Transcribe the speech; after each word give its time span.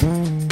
Mm-hmm. 0.00 0.49